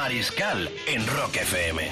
[0.00, 1.82] Mariscal en Rock FM.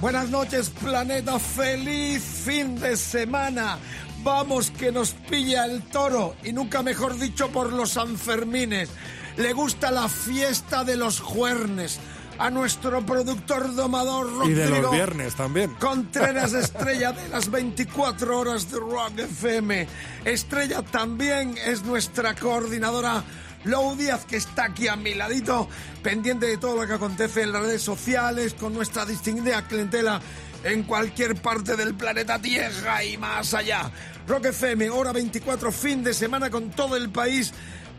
[0.00, 1.38] Buenas noches, planeta.
[1.38, 3.76] Feliz fin de semana.
[4.22, 8.88] Vamos que nos pilla el toro y nunca mejor dicho por los Sanfermines.
[9.36, 12.00] Le gusta la fiesta de los juernes.
[12.38, 14.48] A nuestro productor domador Rodrigo.
[14.48, 15.74] Y de los viernes también.
[15.74, 19.86] Contreras Estrella de las 24 horas de Rock FM.
[20.24, 23.24] Estrella también es nuestra coordinadora
[23.64, 25.68] Lou Díaz, que está aquí a mi ladito,
[26.02, 30.20] pendiente de todo lo que acontece en las redes sociales, con nuestra distinguida clientela
[30.64, 33.90] en cualquier parte del planeta Tierra y más allá.
[34.26, 37.52] Rock FM, hora 24, fin de semana con todo el país.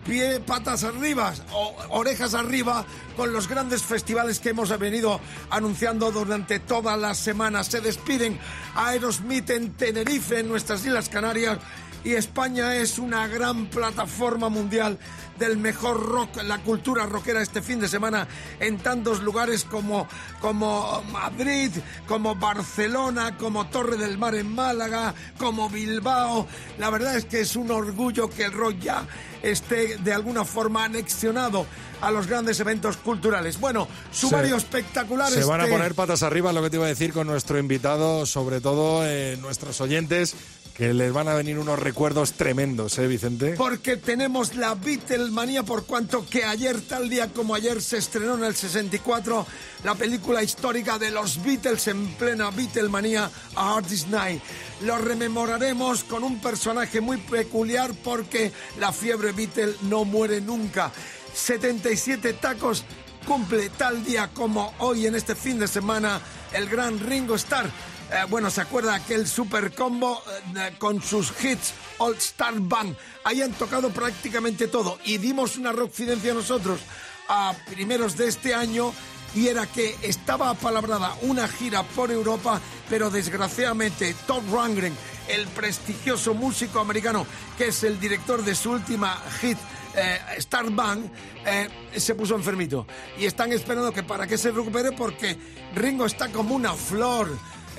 [0.05, 2.83] Pie, patas arriba, o, orejas arriba,
[3.15, 7.67] con los grandes festivales que hemos venido anunciando durante todas las semanas.
[7.67, 8.39] Se despiden
[8.73, 11.59] Aerosmith en Tenerife, en nuestras Islas Canarias,
[12.03, 14.97] y España es una gran plataforma mundial
[15.37, 18.27] del mejor rock, la cultura rockera este fin de semana
[18.59, 20.07] en tantos lugares como,
[20.39, 21.71] como Madrid,
[22.07, 26.47] como Barcelona, como Torre del Mar en Málaga, como Bilbao.
[26.77, 29.07] La verdad es que es un orgullo que el rock ya
[29.41, 31.65] esté de alguna forma anexionado
[32.01, 33.59] a los grandes eventos culturales.
[33.59, 35.31] Bueno, sumario espectacular.
[35.31, 38.25] Se van a poner patas arriba, lo que te iba a decir con nuestro invitado,
[38.25, 40.35] sobre todo eh, nuestros oyentes,
[40.81, 43.53] que les van a venir unos recuerdos tremendos, ¿eh, Vicente?
[43.55, 48.45] Porque tenemos la Beatlemanía por cuanto que ayer, tal día como ayer, se estrenó en
[48.45, 49.45] el 64
[49.83, 54.41] la película histórica de los Beatles en plena Beatlemanía, A Day's Night.
[54.83, 60.91] Lo rememoraremos con un personaje muy peculiar porque la fiebre Beatle no muere nunca.
[61.35, 62.85] 77 tacos
[63.27, 66.19] cumple tal día como hoy en este fin de semana
[66.53, 67.69] el gran Ringo Starr.
[68.11, 70.21] Eh, bueno, ¿se acuerda aquel super combo
[70.57, 72.93] eh, con sus hits All Star Band?
[73.23, 76.81] Ahí han tocado prácticamente todo y dimos una rockfidencia nosotros
[77.29, 78.93] a primeros de este año
[79.33, 84.93] y era que estaba apalabrada una gira por Europa, pero desgraciadamente Todd Rundgren,
[85.29, 87.25] el prestigioso músico americano
[87.57, 89.57] que es el director de su última hit
[89.95, 91.09] eh, Star Band,
[91.45, 92.85] eh, se puso enfermito.
[93.17, 95.37] Y están esperando que para que se recupere porque
[95.75, 97.29] Ringo está como una flor.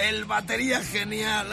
[0.03, 1.47] El batería genial.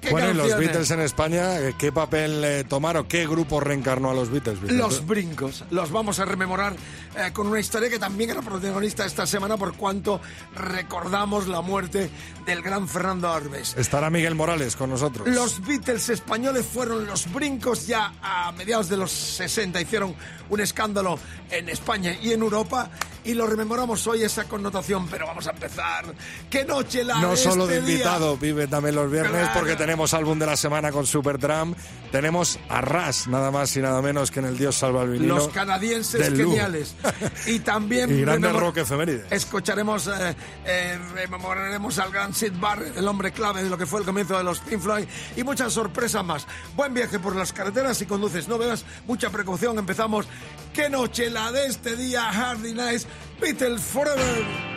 [0.00, 0.58] ¿Qué Bueno, y los?
[0.58, 3.06] Beatles en España, eh, ¿qué papel eh, tomaron?
[3.06, 4.60] ¿Qué grupo reencarnó a los Beatles?
[4.60, 4.82] Vicente?
[4.82, 5.64] Los brincos.
[5.70, 6.74] Los vamos a rememorar
[7.16, 10.20] eh, con una historia que también era protagonista esta semana por cuanto
[10.56, 12.10] recordamos la muerte
[12.44, 13.76] del gran Fernando Arbes.
[13.76, 15.28] Estará Miguel Morales con nosotros.
[15.28, 20.12] Los Beatles españoles fueron los brincos ya a mediados de los 60, hicieron
[20.48, 22.90] un escándalo en España y en Europa
[23.26, 26.04] y lo rememoramos hoy esa connotación, pero vamos a empezar.
[26.48, 27.94] ¡Qué noche No de solo de este día!
[27.96, 29.58] invitado, vive también los viernes Claro.
[29.60, 31.74] porque tenemos álbum de la semana con Superdrum,
[32.10, 35.36] tenemos a Ras, nada más y nada menos que en el Dios salva al vinilo.
[35.36, 36.94] Los canadienses geniales.
[37.46, 39.26] Y también Y grande rock efemérides.
[39.30, 44.00] Escucharemos, eh, eh, rememoraremos al gran Sid Barrett, el hombre clave de lo que fue
[44.00, 45.04] el comienzo de los Pink Floyd
[45.36, 46.46] y muchas sorpresas más.
[46.74, 49.78] Buen viaje por las carreteras y conduces, no veas mucha precaución.
[49.78, 50.26] Empezamos.
[50.72, 52.30] ¡Qué noche la de este día!
[52.32, 53.06] Hardy Nights,
[53.40, 54.75] Beatles Forever.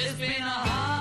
[0.00, 0.97] It's been a hard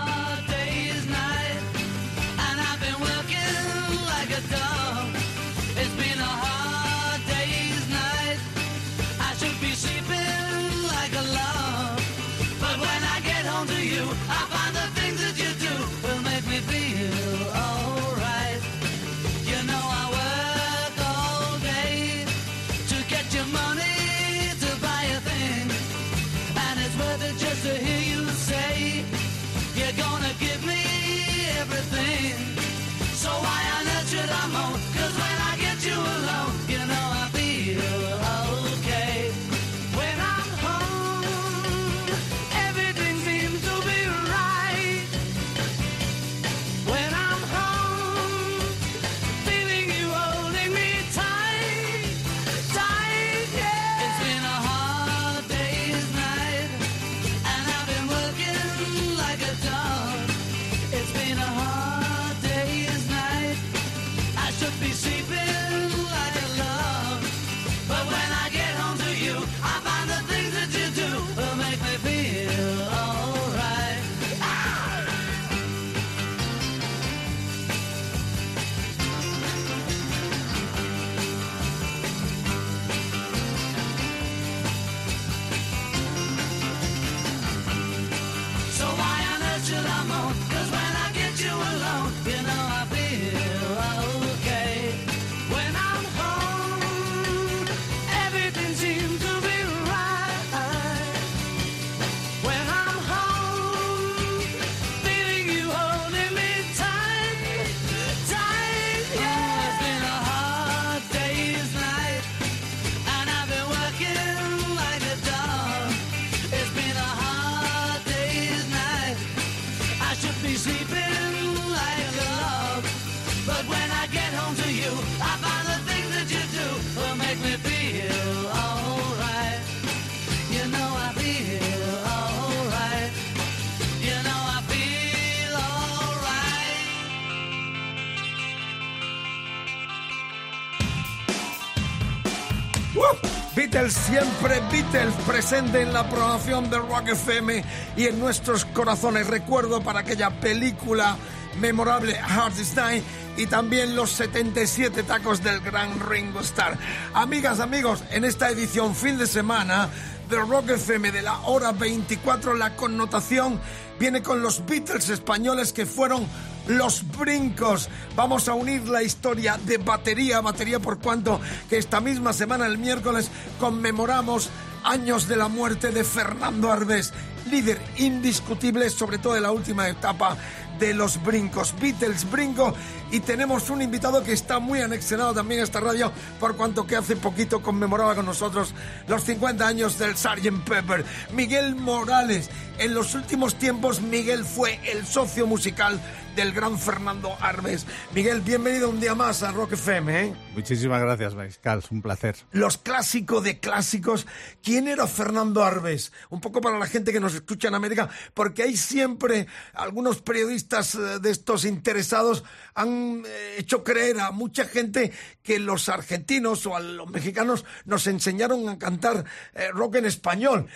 [143.87, 147.63] Beatles, siempre Beatles, presente en la programación de Rock FM
[147.95, 149.27] y en nuestros corazones.
[149.27, 151.15] Recuerdo para aquella película
[151.59, 153.03] memorable Hard Night
[153.37, 156.77] y también los 77 tacos del gran Ringo Starr.
[157.13, 159.89] Amigas, amigos, en esta edición fin de semana
[160.29, 163.59] de Rock FM de la hora 24, la connotación
[163.99, 166.27] viene con los Beatles españoles que fueron
[166.67, 167.89] los brincos.
[168.15, 172.65] Vamos a unir la historia de batería a batería por cuanto que esta misma semana,
[172.65, 173.29] el miércoles,
[173.59, 174.49] conmemoramos
[174.83, 177.13] años de la muerte de Fernando Arbés,
[177.49, 180.37] líder indiscutible, sobre todo en la última etapa
[180.79, 182.73] de los brincos, Beatles Brinco,
[183.11, 186.95] y tenemos un invitado que está muy anexionado también a esta radio, por cuanto que
[186.95, 188.73] hace poquito conmemoraba con nosotros
[189.07, 190.63] los 50 años del Sgt.
[190.65, 191.03] Pepper,
[191.33, 192.49] Miguel Morales.
[192.77, 195.99] En los últimos tiempos, Miguel fue el socio musical
[196.37, 197.87] del gran Fernando Arbes.
[198.13, 200.21] Miguel, bienvenido un día más a Rock FM.
[200.21, 200.33] ¿eh?
[200.53, 202.35] Muchísimas gracias, Mariscal, un placer.
[202.51, 204.27] Los clásicos de clásicos.
[204.61, 206.13] ¿Quién era Fernando Arbes?
[206.29, 210.93] Un poco para la gente que nos escucha en América, porque hay siempre algunos periodistas
[210.93, 212.43] eh, de estos interesados
[212.75, 215.11] han eh, hecho creer a mucha gente
[215.41, 219.25] que los argentinos o a los mexicanos nos enseñaron a cantar
[219.55, 220.67] eh, rock en español.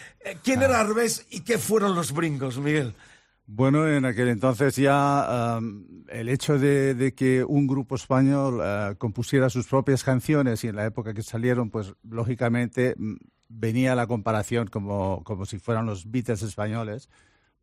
[0.43, 2.95] ¿Quién era Arbes y qué fueron los brincos, Miguel?
[3.47, 9.49] Bueno, en aquel entonces ya um, el hecho de, que un grupo español uh, compusiera
[9.49, 13.15] sus propias canciones y en la época que salieron, pues lógicamente mm,
[13.49, 17.09] venía la comparación como, como si fueran los Beatles españoles,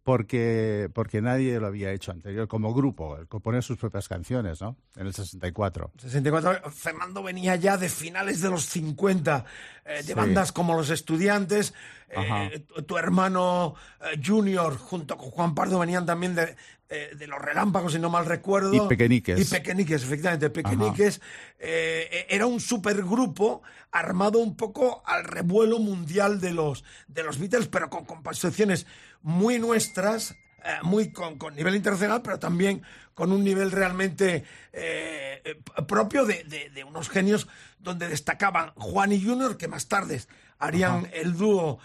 [0.08, 4.74] porque, porque nadie lo había hecho anterior como grupo, el componer sus propias canciones, ¿no?
[4.96, 5.92] En el 64.
[5.98, 9.44] 64, Fernando venía ya de finales de los 50,
[9.84, 10.14] eh, de Sí.
[10.14, 11.74] bandas como Los Estudiantes.
[12.08, 16.56] eh, tu, tu hermano eh, Junior, junto con Juan Pardo, venían también de,
[16.88, 18.72] de Los Relámpagos, si no mal recuerdo.
[18.74, 19.38] Y Pequeñiques.
[19.38, 21.20] Y Pequeñiques, efectivamente, Pequeñiques.
[21.58, 27.68] Eh, era un supergrupo armado un poco al revuelo mundial de los, de los Beatles,
[27.68, 28.86] pero con composiciones
[29.22, 30.32] muy nuestras,
[30.64, 32.82] eh, muy con, con nivel internacional, pero también
[33.14, 37.48] con un nivel realmente eh, eh, propio de, de- de unos genios
[37.78, 40.20] donde destacaban Juan y Junior, que más tarde
[40.60, 41.78] harían el dúo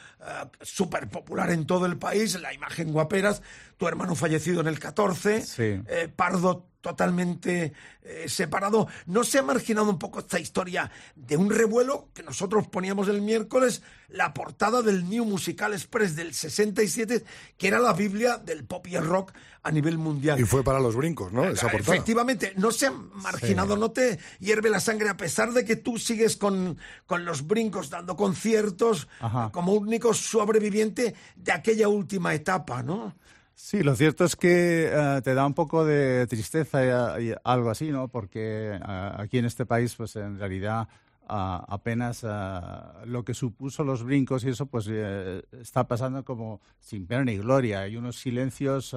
[0.62, 3.44] súper popular en todo el país, la imagen guaperas,
[3.77, 5.81] tu hermano fallecido en el 14, Sí.
[5.88, 7.71] eh, Pardo totalmente
[8.01, 8.88] eh, separado.
[9.06, 13.21] ¿No se ha marginado un poco esta historia de un revuelo que nosotros poníamos el
[13.21, 17.24] miércoles, la portada del New Musical Express del 67,
[17.57, 19.31] que era la Biblia del pop y el rock
[19.63, 20.38] a nivel mundial?
[20.41, 21.45] Y fue para los brincos, ¿no?
[21.45, 21.95] Esa portada.
[21.95, 25.97] Efectivamente, no se ha marginado, no te hierve la sangre, a pesar de que tú
[25.97, 29.51] sigues con, con los brincos dando conciertos Ajá.
[29.53, 33.16] como único sobreviviente de aquella última etapa, ¿no?
[33.56, 37.69] Sí, lo cierto es que eh, te da un poco de tristeza y, y algo
[37.69, 38.07] así, ¿no?
[38.07, 40.88] Porque eh, aquí en este país, pues en realidad
[41.28, 46.62] ah, apenas ah, lo que supuso los brincos y eso, pues eh, está pasando como
[46.80, 47.81] sin pena ni gloria.
[47.81, 48.95] Hay unos silencios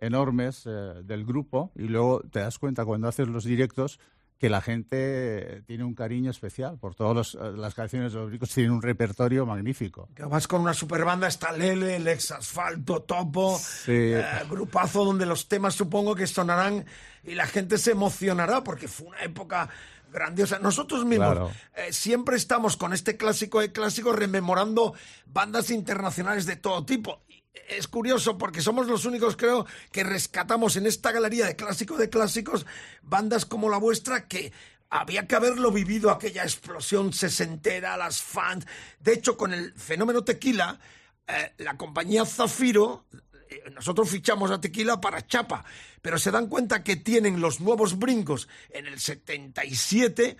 [0.00, 0.70] enormes eh,
[1.04, 3.98] del grupo y luego te das cuenta cuando haces los directos
[4.38, 8.72] que la gente tiene un cariño especial por todas las canciones de los brincos, tienen
[8.72, 10.08] un repertorio magnífico.
[10.14, 13.90] Que vas con una super banda, está Lele, el ex asfalto, Topo, Sí.
[13.92, 16.84] eh, grupazo donde los temas supongo que sonarán
[17.24, 19.68] y la gente se emocionará porque fue una época
[20.12, 20.58] grandiosa.
[20.58, 21.50] Nosotros mismos Claro.
[21.76, 24.94] eh, siempre estamos con este clásico de clásicos rememorando
[25.26, 27.22] bandas internacionales de todo tipo.
[27.68, 32.10] Es curioso porque somos los únicos, creo, que rescatamos en esta galería de clásicos de
[32.10, 32.66] clásicos
[33.02, 34.52] bandas como la vuestra que
[34.90, 38.66] había que haberlo vivido aquella explosión sesentera, las fans.
[39.00, 40.78] De hecho, con el fenómeno tequila,
[41.26, 43.04] eh, la compañía Zafiro,
[43.50, 45.64] eh, nosotros fichamos a Tequila para Chapa,
[46.00, 50.36] pero se dan cuenta que tienen los nuevos brincos en el 77,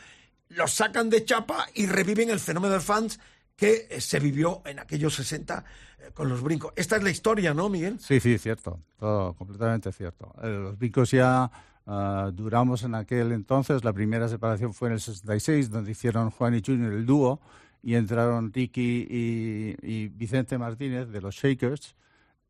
[0.49, 3.21] los sacan de Chapa y reviven el fenómeno de fans
[3.59, 5.65] que eh, se vivió en aquellos 60
[5.99, 6.73] eh, con los brincos.
[6.77, 7.99] Esta es la historia, ¿no, Miguel?
[7.99, 10.33] Sí, sí, cierto, todo completamente cierto.
[10.41, 11.51] Eh, Los brincos ya
[11.85, 16.55] ah, duramos en aquel entonces, la primera separación fue en el 66, donde hicieron Juan
[16.55, 17.41] y Junior el dúo,
[17.83, 21.97] y entraron Ricky y, y Vicente Martínez de los Shakers,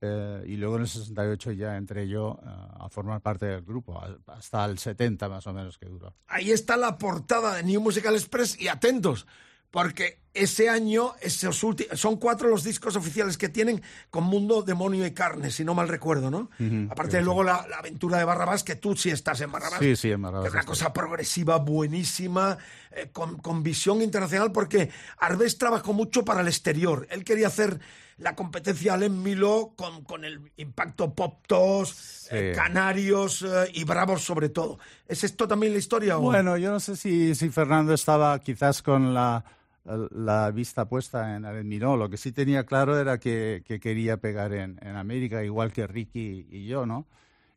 [0.03, 3.99] eh, y luego en el 68 ya entré yo ah, a formar parte del grupo,
[4.27, 6.15] hasta el 70 más o menos que duró.
[6.27, 9.27] Ahí está la portada de New Musical Express y atentos,
[9.71, 15.05] porque ese año esos ulti- son cuatro los discos oficiales que tienen con Mundo, Demonio
[15.05, 16.49] y Carne, si no mal recuerdo, ¿no?
[16.91, 19.81] Aparte de luego la, la aventura de Barrabás, que tú sí estás en Barrabás.
[19.81, 22.57] Sí, sí, en Barrabás es una cosa progresiva, buenísima,
[22.93, 27.07] eh, con, con visión internacional, porque Arbés trabajó mucho para el exterior.
[27.11, 27.81] Él quería hacer
[28.19, 34.23] la competencia al Milo con, con el impacto pop tos, eh, canarios eh, y bravos
[34.23, 34.79] sobre todo.
[35.09, 36.19] ¿Es esto también la historia?
[36.19, 39.45] o- Bueno, yo no sé si, si Fernando estaba quizás con la,
[40.11, 41.97] la vista puesta en Alain Miró.
[41.97, 45.87] Lo que sí tenía claro era que, que quería pegar en, en América, igual que
[45.87, 47.07] Ricky y yo, ¿no?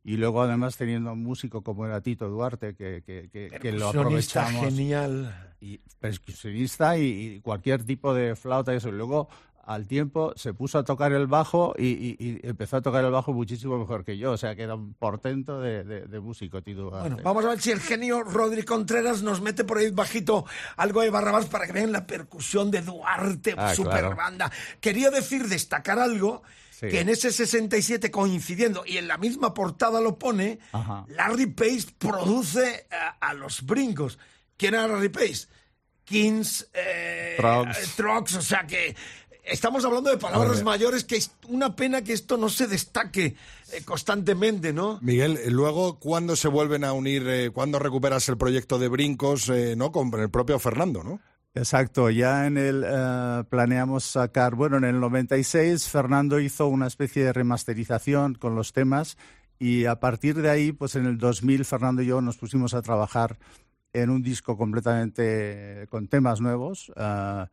[0.04, 3.90] Y luego, además, teniendo un músico como era Tito Duarte, que, que, que, que lo
[3.90, 4.66] aprovechamos.
[4.66, 5.54] genial.
[5.60, 8.90] Y percusionista y, y cualquier tipo de flauta y eso.
[8.90, 9.30] Y luego,
[9.66, 13.12] al tiempo, se puso a tocar el bajo y, y- y empezó a tocar el
[13.12, 14.32] bajo muchísimo mejor que yo.
[14.32, 16.62] O sea, que era un portento de, de- de músico.
[16.62, 20.46] Bueno, vamos a ver si el genio Rodri Contreras nos mete por ahí bajito
[20.78, 24.16] algo de Barrabás para que vean la percusión de Duarte, Ah, super claro.
[24.16, 24.52] banda.
[24.80, 26.42] Quería decir, destacar algo,
[26.72, 26.88] Sí.
[26.90, 31.06] que en ese 67 coincidiendo, y en la misma portada lo pone, Ajá.
[31.10, 34.18] Larry Pace produce a, a los brincos.
[34.58, 35.48] ¿Quién era Larry Pace?
[36.04, 38.96] Kings, eh, eh, Trucks, o sea que...
[39.44, 43.36] Estamos hablando de palabras mayores que es una pena que esto no se destaque
[43.74, 45.00] eh, constantemente, ¿no?
[45.02, 49.50] Miguel, eh, luego, ¿cuándo se vuelven a unir, eh, cuándo recuperas el proyecto de Brincos,
[49.50, 49.92] eh, ¿no?
[49.92, 51.20] Con el propio Fernando, ¿no?
[51.54, 57.26] Exacto, ya en el eh, planeamos sacar, bueno, en el 96 Fernando hizo una especie
[57.26, 59.18] de remasterización con los temas
[59.60, 62.82] y a partir de ahí, pues en el 2000 Fernando y yo nos pusimos a
[62.82, 63.38] trabajar
[63.92, 67.46] en un disco completamente con temas nuevos eh,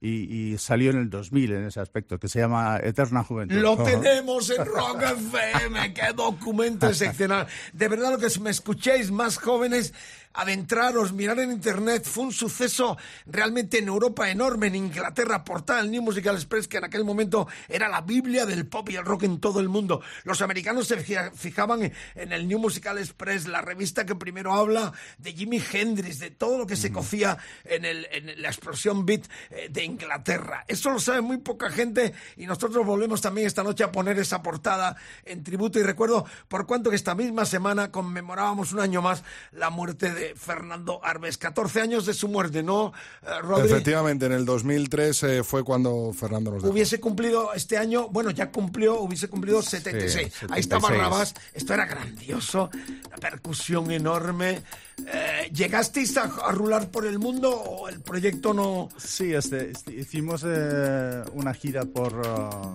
[0.00, 3.56] y, y salió en el 2000 en ese aspecto, que se llama Eterna Juventud.
[3.56, 7.46] Lo tenemos en Rock FM, qué documento excepcional.
[7.74, 9.92] De verdad, lo que me escuchéis más jóvenes,
[10.32, 12.96] adentraros, mirar en internet, fue un suceso
[13.26, 17.48] realmente en Europa enorme, en Inglaterra, portada el New Musical Express, que en aquel momento
[17.68, 20.00] era la Biblia del pop y el rock en todo el mundo.
[20.24, 21.82] Los americanos se fija- fijaban
[22.14, 26.58] en- el New Musical Express, la revista que primero habla de Jimi Hendrix, de todo
[26.58, 30.64] lo que se cocía en, el, en la explosión beat eh, de Inglaterra.
[30.68, 34.42] Eso lo sabe muy poca gente y nosotros volvemos también esta noche a poner esa
[34.42, 39.24] portada en tributo y recuerdo por cuanto que esta misma semana conmemorábamos un año más
[39.52, 41.38] la muerte de Fernando Arbes.
[41.38, 43.70] 14 años de su muerte, ¿no, eh, Rodri?
[43.70, 46.72] Efectivamente, en el 2003 eh, fue cuando Fernando nos dejó.
[46.72, 50.32] Hubiese cumplido este año, bueno, ya cumplió, hubiese cumplido 76.
[50.50, 50.82] Ahí está 76.
[50.82, 52.70] Barrabás, esto era grandioso,
[53.10, 54.62] la percusión enorme.
[55.06, 58.88] Eh, ¿Llegasteis a, a rular por el mundo o el proyecto no...?
[58.98, 62.14] Sí, este, este, hicimos eh, una gira por...
[62.14, 62.74] uh,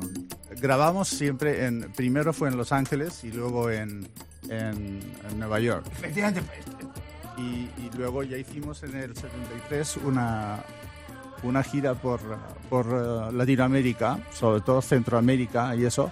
[0.59, 1.91] grabamos siempre en...
[1.93, 4.07] Primero fue en Los Ángeles y luego en,
[4.49, 5.85] en, en Nueva York.
[5.91, 6.41] Efectivamente,
[7.37, 7.41] Y,
[7.81, 10.63] y luego ya hicimos en el 73 una,
[11.43, 12.19] una gira por,
[12.69, 16.11] por uh, Latinoamérica, sobre todo Centroamérica y eso,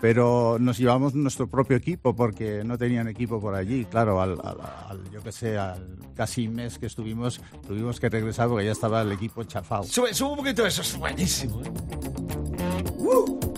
[0.00, 3.84] pero nos llevamos nuestro propio equipo porque no tenían equipo por allí.
[3.86, 8.48] Claro, al, al- al- yo qué sé, al casi mes que estuvimos, tuvimos que regresar
[8.48, 9.84] porque ya estaba el equipo chafado.
[9.84, 11.62] sube, sube un poquito eso, es buenísimo.
[11.62, 11.72] ¿eh?
[12.98, 13.53] ¡Uh!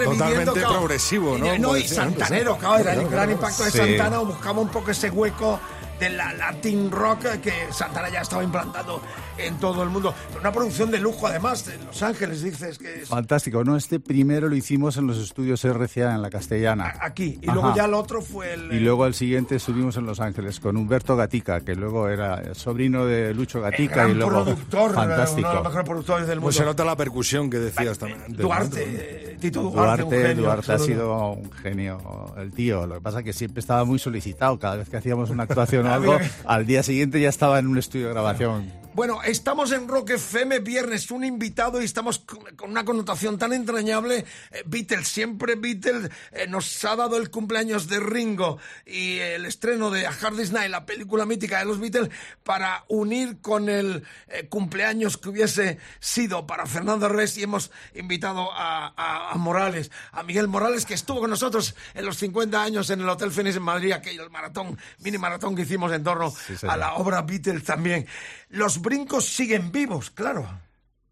[0.00, 0.24] Reviviendo...
[0.26, 1.54] Totalmente claro, progresivo, ¿no?
[1.54, 2.58] Y, no, y santanero, ¿eh?
[2.60, 3.78] claro, era el gran impacto de Sí.
[3.78, 5.60] Santana, buscaba un poco ese hueco
[6.00, 9.02] de la Latin Rock que Santana ya estaba implantando
[9.36, 10.14] en todo el mundo.
[10.38, 13.76] Una producción de lujo, además, de Los Ángeles, dices que es Fantástico, ¿no?
[13.76, 16.94] Este primero lo hicimos en los estudios RCA en la Castellana.
[17.02, 17.38] aquí.
[17.42, 17.52] Y Ajá.
[17.54, 18.72] luego ya el otro fue el...
[18.72, 23.04] Y luego al siguiente estuvimos en Los Ángeles con Humberto Gatica, que luego era sobrino
[23.04, 25.40] de Lucho el Gatica gran y luego productor, fantástico.
[25.40, 26.46] uno de los mejores productores del mundo.
[26.46, 28.24] Pues se nota la percusión que decías también.
[28.28, 32.86] Duarte, eh, Tito Duarte, Duarte, un genio, Duarte ha sido un genio, el tío.
[32.86, 34.58] Lo que pasa es que siempre estaba muy solicitado.
[34.58, 37.78] Cada vez que hacíamos una actuación o algo, al día siguiente ya estaba en un
[37.78, 38.80] estudio de grabación.
[38.92, 43.52] Bueno, estamos en Rock FM viernes, un invitado y estamos con con una connotación tan
[43.52, 44.24] entrañable.
[44.50, 49.90] Eh, Beatles, siempre Beatles, eh, nos ha dado el cumpleaños de Ringo y el estreno
[49.90, 52.10] de A Hard Day's Night, la película mítica de los Beatles,
[52.42, 58.50] para unir con el eh, cumpleaños que hubiese sido para Fernando Reyes y hemos invitado
[58.52, 62.90] a, a- a Morales, a Miguel Morales, que estuvo con nosotros en los 50 años
[62.90, 66.32] en el Hotel Fénix en Madrid, aquel maratón, mini maratón que hicimos en torno
[66.68, 68.06] a la obra Beatles también.
[68.48, 70.46] Los brincos siguen vivos, claro.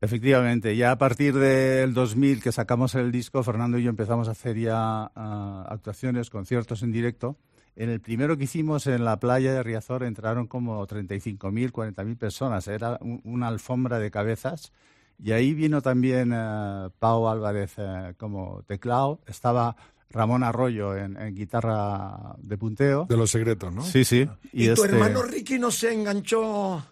[0.01, 4.31] Efectivamente, ya a partir del 2000 que sacamos el disco, Fernando y yo empezamos a
[4.31, 7.37] hacer ya ah, actuaciones, conciertos en directo.
[7.75, 12.69] En el primero que hicimos en la playa de Riazor entraron como 35.000, 40.000 personas.
[12.69, 14.73] Era un- una alfombra de cabezas.
[15.23, 19.21] Y ahí vino también eh, Pau Álvarez eh, como teclado.
[19.27, 19.77] Estaba
[20.11, 23.07] Ramón Arroyo en, en guitarra de punteo.
[23.07, 23.83] De los secretos, ¿no?
[23.83, 24.29] Sí, sí.
[24.53, 26.85] Y, tu este- hermano Ricky no se enganchó.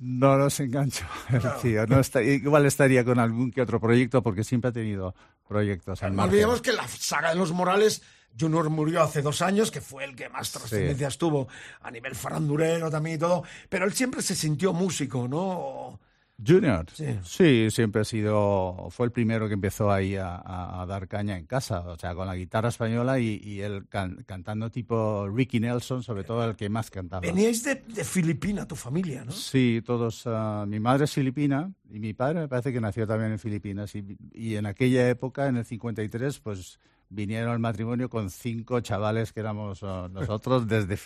[0.00, 1.86] No nos engancho, el tío.
[1.86, 5.14] No está- igual estaría con algún que otro proyecto porque siempre ha tenido
[5.48, 8.02] proyectos al No olvidemos que la saga de los Morales,
[8.38, 11.48] Junior murió hace dos años, que fue el que más trascendencias tuvo
[11.80, 15.98] a nivel farandurero también y todo, pero él siempre se sintió músico, ¿no?
[16.46, 17.18] Junior, Sí.
[17.24, 17.68] sí.
[17.70, 21.96] siempre ha sido, fue el primero que empezó ahí a, dar caña en casa, o
[21.98, 26.44] sea, con la guitarra española y, y él can- cantando tipo Ricky Nelson, sobre todo
[26.48, 27.22] el que más cantaba.
[27.22, 29.32] Veníais de, de Filipina, tu familia, ¿no?
[29.32, 30.22] Sí, todos.
[30.26, 33.94] ah, mi madre es filipina y mi padre me parece que nació también en Filipinas.
[33.96, 36.78] Y, y en aquella época, en el 53, pues
[37.10, 40.98] vinieron al matrimonio con cinco chavales que éramos ah, nosotros desde,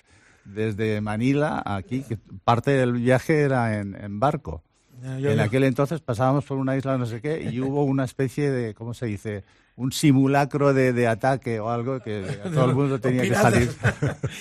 [0.45, 2.03] desde Manila aquí.
[2.03, 4.63] Que parte del viaje era en, en barco.
[5.03, 5.43] Ya, en ya.
[5.45, 8.95] aquel entonces pasábamos por una isla no sé qué y hubo una especie de, ¿cómo
[8.95, 9.45] se dice?
[9.75, 12.23] Un simulacro de, de ataque o algo que
[12.55, 13.73] todo el mundo tenía que salir.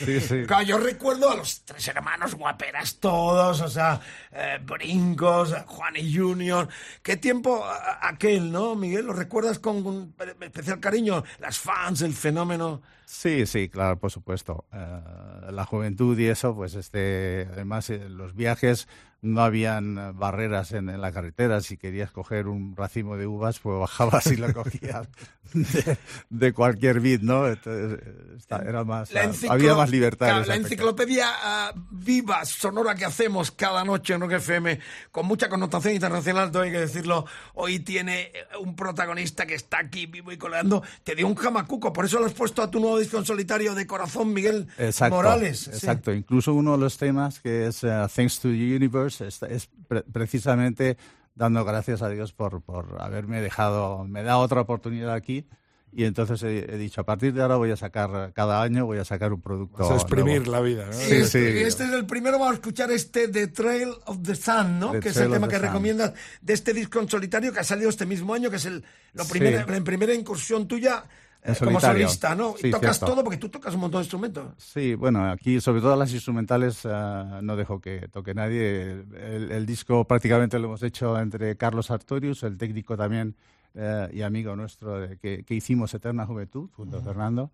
[0.06, 0.44] Sí, sí.
[0.46, 4.02] Claro, yo recuerdo a los tres hermanos guaperas todos, o sea,
[4.32, 6.68] eh, brincos, Juan y Junior.
[7.04, 7.64] ¿Qué tiempo
[8.02, 9.06] aquel, no, Miguel?
[9.06, 11.24] ¿Lo recuerdas con un especial cariño?
[11.40, 12.82] Las fans, el fenómeno.
[13.06, 14.66] Sí, sí, claro, por supuesto.
[14.74, 18.88] Eh, la juventud y eso, pues este, además eh, los viajes
[19.22, 21.62] no habían eh, barreras en, en la carretera.
[21.62, 25.08] Si querías coger un racimo de uvas, pues bajabas y lo cogías
[25.54, 25.98] de,
[26.30, 27.48] de cualquier vid, ¿no?
[27.48, 30.46] Entonces, eh, era más, La ah, había más libertad.
[30.46, 34.80] la enciclopedia ah, viva, sonora que hacemos cada noche en Rock FM,
[35.12, 37.26] con mucha connotación internacional, todo hay que decirlo.
[37.54, 40.84] Hoy tiene eh, un protagonista que está aquí vivo y coleando.
[41.04, 43.76] Te dio un jamacuco, por eso lo has puesto a tu nuevo disco en solitario
[43.76, 45.60] de corazón, Miguel Exacto, Morales.
[45.60, 45.70] Sí.
[45.72, 46.14] Exacto.
[46.14, 50.04] Incluso uno de los temas que es eh, Thanks to the Universe es, es pre-
[50.04, 50.96] precisamente
[51.36, 55.46] dando gracias a Dios por, por haberme dejado, me da otra oportunidad aquí.
[55.94, 59.00] Y entonces he, he dicho, a partir de ahora voy a sacar, cada año voy
[59.00, 59.84] a sacar un producto.
[59.84, 60.52] O sea, exprimir nuevo.
[60.54, 61.60] la vida, Sí, este, sí.
[61.60, 64.92] y este es el primero, vamos a escuchar este The Trail of the Sun, ¿no?
[64.94, 65.66] The que es el tema que Sun.
[65.66, 68.86] recomiendas de este disco en solitario que ha salido este mismo año, que es el,
[69.12, 69.40] lo Sí.
[69.42, 71.04] la primera incursión tuya
[71.44, 72.08] En eh, como solitario.
[72.08, 72.54] solista, ¿no?
[72.58, 73.14] y Sí, tocas cierto.
[73.14, 74.46] todo porque tú tocas un montón de instrumentos.
[74.58, 78.92] Sí, bueno, aquí sobre todo las instrumentales eh, no dejo que toque nadie.
[79.16, 83.36] El, el disco prácticamente lo hemos hecho entre Carlos Artorius, el técnico también
[83.74, 87.50] eh, y amigo nuestro de- que, que hicimos Eterna Juventud junto a Fernando.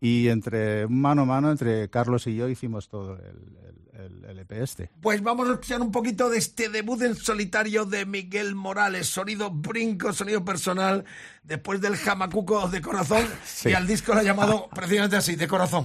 [0.00, 4.38] Y entre mano a mano, entre Carlos y yo, hicimos todo el, el- el- el
[4.40, 4.90] EP este.
[5.00, 9.50] Pues vamos a escuchar un poquito de este debut en solitario de Miguel Morales, sonido
[9.50, 11.04] brinco, sonido personal,
[11.42, 13.70] después del jamacuco de corazón, Sí.
[13.70, 15.84] y al disco lo ha llamado precisamente así, de corazón.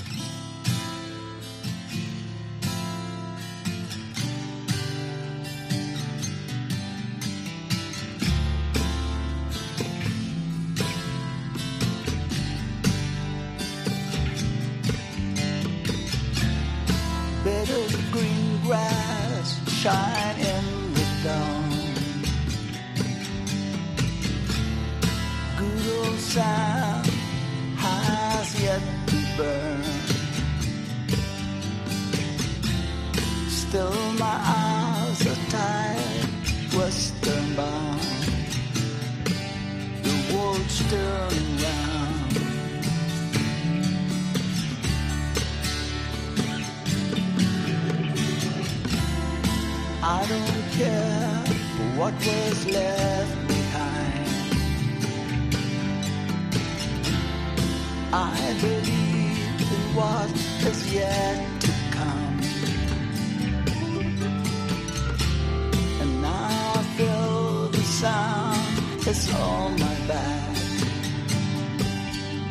[69.07, 70.57] It's on my back,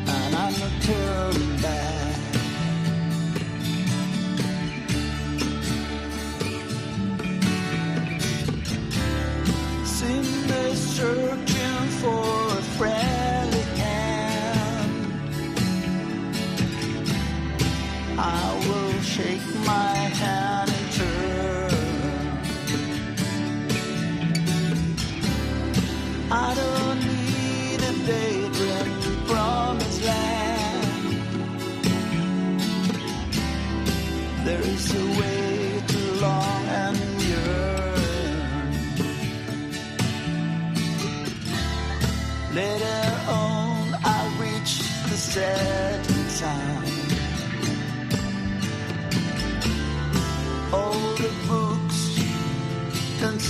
[0.07, 1.54] and I'm a terrible.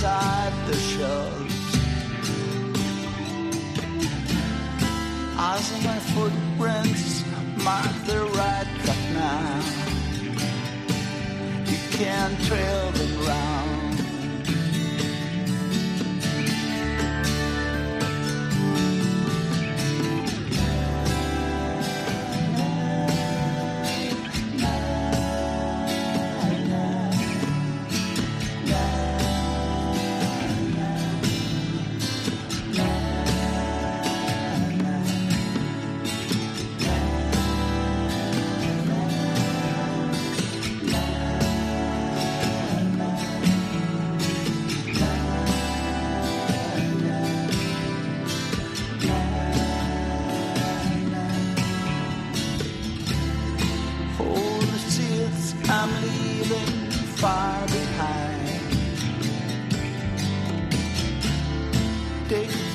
[0.05, 1.55] Inside the shelves.
[5.57, 7.23] See my footprints
[7.63, 9.61] mark the right track now.
[11.65, 13.54] You can't trail them round.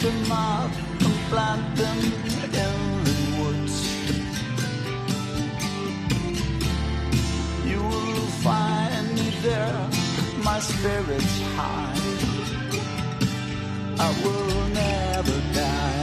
[0.00, 0.70] Them out
[1.04, 2.50] and plant them in
[3.04, 3.76] the woods.
[7.66, 9.88] You will find me there,
[10.42, 11.94] my spirits high.
[13.98, 15.99] I will never die.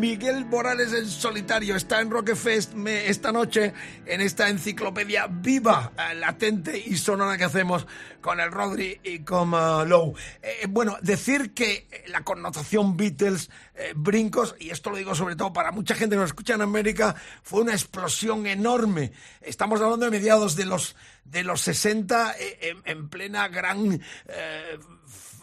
[0.00, 3.74] Miguel Morales en solitario está en Rockefest esta noche
[4.06, 7.86] en esta enciclopedia viva, eh, latente y sonora que hacemos
[8.22, 10.14] con el Rodri y con eh, Low.
[10.40, 13.50] Eh, bueno, decir que la connotación Beatles,
[13.94, 17.14] brincos, y esto lo digo sobre todo para mucha gente que nos escucha en América,
[17.42, 19.12] fue una explosión enorme.
[19.42, 24.00] Estamos hablando de mediados de los, de los 60 eh, en, en plena gran...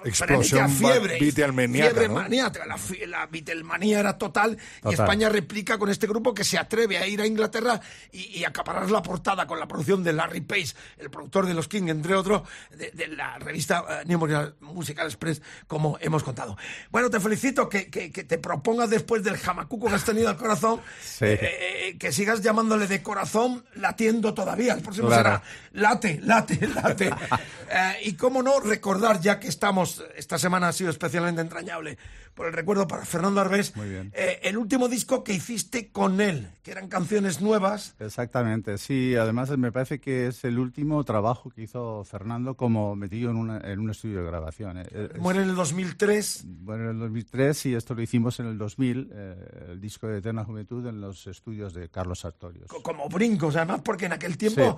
[0.06, 2.14] Explosión fiebre, Beatlemaníaca, fiebre ¿no?
[2.16, 4.94] maníaca, la, la Beatlemanía era total, y.
[4.94, 7.80] España replica con este grupo que se atreve a ir a Inglaterra
[8.12, 11.68] y, y acaparar la portada con la producción de Larry Page, el productor de los
[11.68, 12.44] King, entre otros,
[12.76, 16.58] de, de la revista eh, New Musical- Musical Express, como hemos contado.
[16.92, 20.38] Bueno, te felicito que, que- que te propongas después del jamacuco que has tenido al
[20.38, 21.26] corazón, Sí.
[21.26, 24.74] eh, eh, que sigas llamándole de corazón latiendo todavía.
[24.74, 25.24] El próximo Claro.
[25.24, 27.10] será late, late, late.
[27.70, 31.98] Eh, y cómo no recordar, ya que estamos, esta semana ha sido especialmente entrañable,
[32.34, 34.12] por el recuerdo para Fernando Arbés, Muy bien.
[34.16, 37.96] eh, el último disco que hiciste con él, que eran canciones nuevas.
[38.00, 39.16] Exactamente, sí.
[39.16, 43.58] Además, me parece que es el último trabajo que hizo Fernando como metido en, una-
[43.60, 44.78] en un estudio de grabación.
[44.80, 45.10] eh.
[45.20, 46.44] Muere en el 2003.
[46.46, 50.20] Bueno, en el 2003 y esto lo hicimos en el 2000, eh, el disco de
[50.20, 52.68] Eterna Juventud en los estudios de Carlos Sartorius.
[52.68, 54.78] co- como brincos, además, porque en aquel tiempo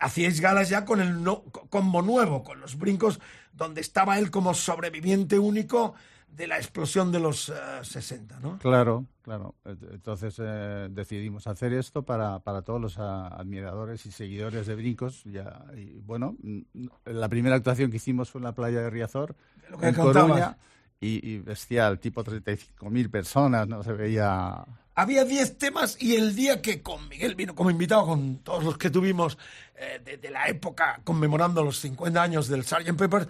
[0.00, 3.20] hacíais galas ya con el no- co- combo nuevo, con los brincos,
[3.56, 5.94] donde estaba él como sobreviviente único
[6.28, 8.58] de la explosión de los eh, 60, ¿no?
[8.58, 9.54] Claro, claro.
[9.64, 15.24] Entonces eh, decidimos hacer esto para, para todos los ah, admiradores y seguidores de Brincos.
[15.24, 19.34] Ya, y bueno, mm, la primera actuación que hicimos fue en la playa de Riazor,
[19.70, 19.94] Lo que en.
[19.94, 20.58] Coruña,
[21.00, 24.64] y, y bestial, tipo 35.000 personas, no se veía...
[24.96, 28.78] Había 10 temas y el día que con Miguel vino como invitado, con todos los
[28.78, 29.38] que tuvimos
[29.76, 32.96] eh, de, de la época conmemorando los 50 años del Sgt.
[32.96, 33.28] Pepper,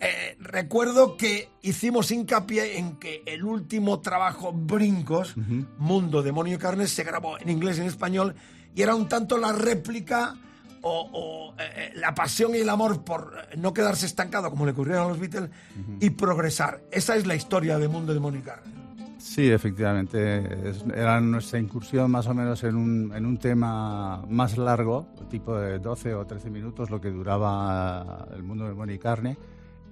[0.00, 5.34] eh, recuerdo que hicimos hincapié en que el último trabajo Brincos,
[5.78, 8.34] Mundo, Demonio y Carne, se grabó en inglés y en español
[8.74, 10.36] y era un tanto la réplica
[10.82, 14.64] o, o, eh, eh, la pasión y el amor por eh, no quedarse estancado como
[14.64, 15.50] le ocurrió a los Beatles
[16.00, 16.80] y progresar.
[16.90, 18.79] Esa es la historia de Mundo, Demonio y Carne.
[19.20, 20.68] Sí, efectivamente.
[20.70, 25.56] es- era nuestra incursión más o menos en un, en un tema más largo, tipo
[25.58, 29.36] de 12 o 13 minutos, lo que duraba el mundo de Money y Carne.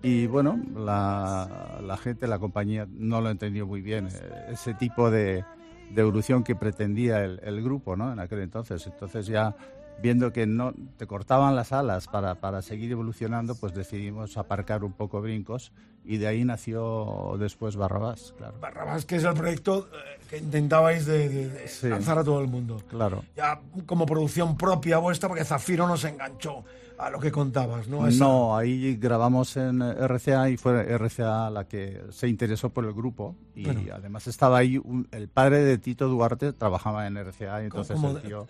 [0.03, 4.11] Y bueno, la, la gente, la compañía no lo entendió muy bien, eh,
[4.53, 5.45] ese tipo de,
[5.91, 8.11] de evolución que pretendía el, el grupo ¿no?
[8.12, 8.87] en aquel entonces.
[8.87, 9.55] Entonces ya
[10.03, 14.93] viendo que no te cortaban las alas para, para seguir evolucionando, pues decidimos aparcar un
[14.93, 15.73] poco brincos
[16.05, 18.55] y de ahí nació después Barrabás, claro.
[18.61, 21.89] Barrabás, que es el proyecto eh, que intentabais de, de- de Sí.
[21.89, 22.81] lanzar a todo el mundo.
[22.89, 23.25] Claro.
[23.37, 26.65] Ya como producción propia vuestra, porque Zafiro nos enganchó
[26.99, 28.07] a lo que contabas, ¿no?
[28.09, 32.93] Esa- No, ahí grabamos en RCA y fue RCA la que se interesó por el
[32.93, 33.83] grupo y Bueno.
[33.95, 38.17] además estaba ahí un- el padre de Tito Duarte trabajaba en RCA y entonces ¿Cómo
[38.17, 38.47] el tío.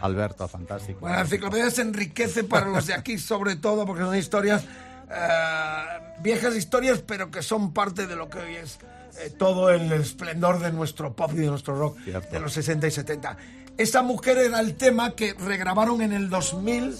[0.00, 0.87] Alberto, fantástico.
[1.00, 4.64] Bueno, la enciclopedia se enriquece para los de aquí, sobre todo, porque son historias,
[5.10, 5.84] eh,
[6.22, 8.78] viejas historias, pero que son parte de lo que hoy es
[9.20, 12.30] eh, todo el esplendor de nuestro pop y de nuestro rock Cierto.
[12.30, 13.36] de los 60 y 70.
[13.76, 16.96] Esa mujer era el tema que regrabaron en el 2000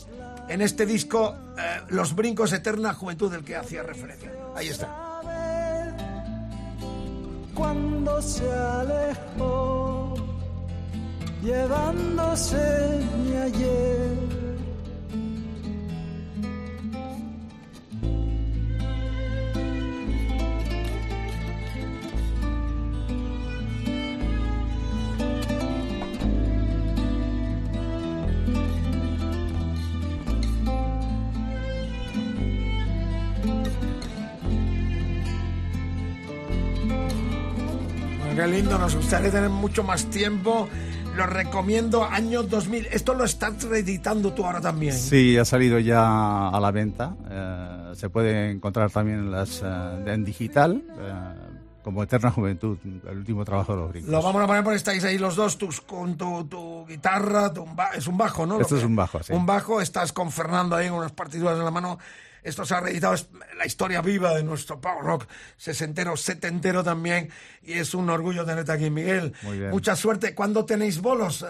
[0.49, 4.33] en este disco eh, Los Brincos Eterna Juventud, del que hacía referencia.
[4.55, 5.05] Ahí está.
[7.55, 10.15] cuando se alejó,
[11.43, 12.57] llevándose
[13.45, 14.29] ayer.
[38.39, 40.69] Qué lindo, nos gustaría tener mucho más tiempo.
[41.19, 42.87] Lo recomiendo, año 2000.
[42.93, 44.95] Esto lo estás reeditando tú ahora también.
[44.95, 47.17] Sí, ha salido ya a la venta.
[47.29, 51.13] eh, se puede encontrar también en, las, eh, en digital eh,
[51.83, 52.79] como Eterna Juventud,
[53.11, 54.13] el último trabajo de los brincos.
[54.13, 57.67] Lo vamos a poner porque estáis ahí los dos, tus, con tu, tu guitarra, tu
[57.97, 58.61] es un bajo, ¿no?
[58.61, 59.33] Esto es un bajo, sí.
[59.33, 61.99] Un bajo, estás con Fernando ahí con unas partituras en la mano.
[62.43, 67.31] Esto se ha reeditado, es la historia viva de nuestro power rock sesentero, setentero también.
[67.63, 69.33] Y es un orgullo tenerte aquí, Miguel.
[69.43, 69.71] Muy bien.
[69.71, 70.35] Mucha suerte.
[70.35, 71.43] ¿Cuándo tenéis bolos?
[71.43, 71.47] Eh,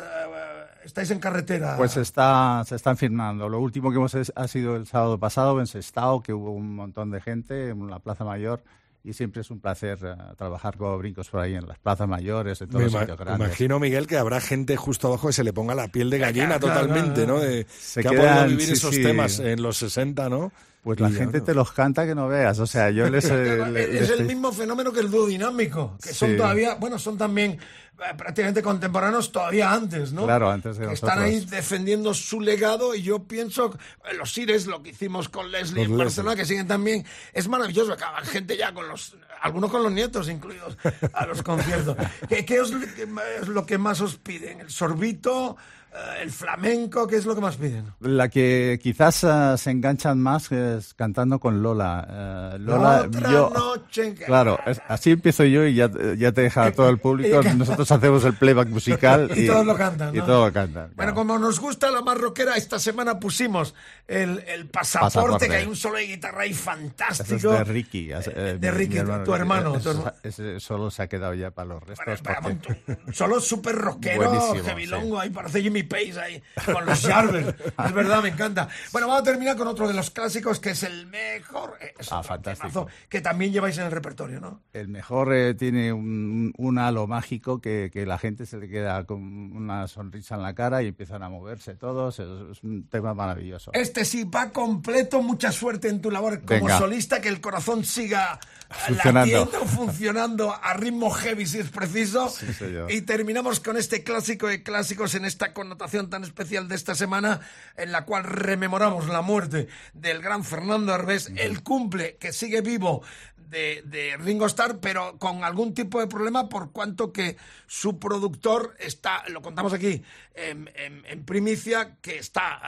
[0.85, 1.77] ¿Estáis en carretera?
[1.77, 3.49] Pues está, se están firmando.
[3.49, 6.75] Lo último que hemos es- ha sido el sábado pasado en Sestao, que hubo un
[6.75, 8.63] montón de gente en la Plaza Mayor.
[9.05, 12.61] Y siempre es un placer eh, trabajar con brincos por ahí en las plazas mayores,
[12.61, 13.47] en todos Me los sitios grandes.
[13.47, 16.59] imagino, Miguel, que habrá gente justo abajo que se le ponga la piel de gallina
[16.59, 17.35] claro, totalmente, claro.
[17.35, 17.41] ¿no?
[17.41, 19.03] De, Se que ha podido vivir sí, esos sí.
[19.03, 20.53] temas en los 60, ¿no?
[20.89, 22.59] Pues la gente te los canta que no veas.
[22.61, 23.25] O sea, yo les...
[23.31, 26.37] eh, le- es les- el mismo fenómeno que el dúo dinámico, que son Sí.
[26.39, 30.25] todavía, bueno, son también eh, prácticamente contemporáneos todavía antes, ¿no?
[30.25, 33.77] Claro, antes de que Están ahí defendiendo su legado y yo pienso,
[34.11, 36.05] eh, los Ires, lo que hicimos con Leslie Con en Leslie.
[36.05, 40.29] Barcelona, que siguen también, es maravilloso, acaban gente ya con los, algunos con los nietos
[40.31, 40.79] incluidos
[41.13, 41.97] a los conciertos.
[42.31, 44.61] ¿Qué, qué os- qué ma- es lo que más os piden?
[44.61, 45.57] ¿El sorbito?
[45.93, 47.07] Eh, ¿El flamenco?
[47.07, 47.87] ¿Qué es lo que más piden?
[48.01, 52.53] La que quizás eh, se enganchan más es cantando con Lola.
[52.55, 56.71] Eh, Lola, Otra yo, noche claro, es- así empiezo yo y ya, ya te deja
[56.73, 57.41] todo el público.
[57.57, 60.27] Nosotros hacemos el playback musical Y todos lo cantan, Y ¿no?
[60.27, 60.83] todos lo cantan.
[60.95, 61.15] Bueno, claro.
[61.15, 63.75] como nos gusta la marroquera, esta semana pusimos
[64.07, 65.49] el, el pasaporte, Pasaporte.
[65.49, 67.51] que hay un solo de guitarra ahí Eso es fantástico.
[67.53, 68.11] de Ricky.
[68.13, 69.79] eh, de Ricky, tu hermano, tu
[70.25, 70.61] Ese, hermano.
[70.61, 72.21] solo se ha quedado ya para los restos.
[72.23, 77.47] Para- porque- Solo súper rockero, Buenísimo, heavilongo, ahí parece Jimmy Page ahí, con los Jarvis.
[77.47, 78.69] es verdad, me encanta.
[78.93, 81.77] Bueno, vamos a terminar con otro de los clásicos, que es el mejor.
[81.81, 82.69] eh, es Ah, fantástico.
[82.87, 84.63] temazo Que también lleváis en el repertorio, ¿no?
[84.73, 89.05] El mejor eh, tiene un, un halo mágico que, que la gente se le queda
[89.05, 89.23] con
[89.57, 92.19] una sonrisa en la cara y empiezan a moverse todos.
[92.19, 93.71] Es, es un tema maravilloso.
[93.75, 95.23] Este sí va completo.
[95.23, 96.79] Mucha suerte en tu labor como Venga.
[96.79, 98.39] solista, que el corazón siga
[98.71, 99.21] Funcionando.
[99.45, 102.29] latiendo, funcionando a ritmo heavy si es preciso.
[102.29, 102.91] señor.
[102.93, 107.41] y terminamos con este clásico de clásicos en esta connotación tan especial de esta semana,
[107.77, 113.03] en la cual rememoramos la muerte del gran Fernando Arbés, el cumple que sigue vivo
[113.37, 118.75] de, de Ringo Starr, pero con algún tipo de problema por cuanto que su productor
[118.79, 120.03] está, lo contamos aquí
[120.35, 122.61] en, en- en primicia, que está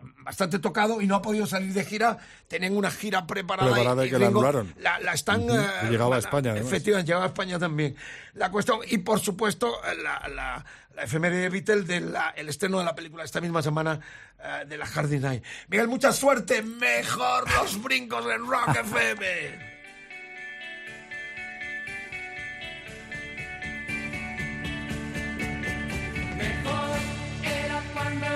[0.00, 2.18] eh, bastante tocado y no ha podido salir de gira.
[2.48, 4.74] Tienen una gira preparada, Preparada y que la anularon.
[4.78, 5.42] la, la están...
[5.42, 6.56] Y llegaba a la- España.
[6.56, 7.94] Efectivamente, llegaba a España también.
[8.34, 12.84] La cuestión, y por supuesto, la, la, la efeméride de Beatle del el estreno de
[12.84, 14.00] la película esta misma semana
[14.38, 15.42] eh, de la Harding Eye.
[15.68, 16.62] Miguel, mucha suerte.
[16.62, 19.72] Mejor los brincos en Rock FM.
[26.36, 26.98] Mejor
[27.42, 28.26] era cuando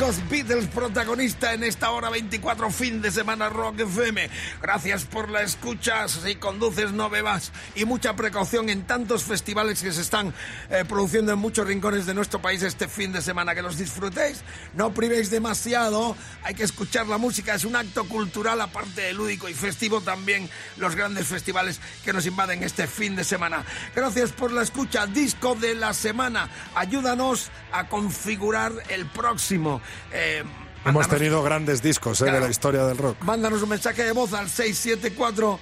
[0.00, 4.30] Beatles protagonista en esta hora 24 fin de semana Rock FM.
[4.62, 6.08] Gracias por la escucha.
[6.08, 10.32] Si conduces no bebas y mucha precaución en tantos festivales que se están
[10.70, 13.54] eh, produciendo en muchos rincones de nuestro país este fin de semana.
[13.54, 16.16] Que los disfrutéis, no privéis demasiado.
[16.44, 20.48] Hay que escuchar la música, es un acto cultural aparte de lúdico y festivo también
[20.78, 23.66] los grandes festivales que nos invaden este fin de semana.
[23.94, 25.06] Gracias por la escucha.
[25.06, 26.48] Disco de la semana.
[26.74, 29.82] Ayúdanos a configurar el próximo.
[30.12, 30.42] Eh,
[30.84, 33.20] Hemos tenido grandes discos eh, de la historia del rock.
[33.22, 35.60] Mándanos un mensaje de voz al 674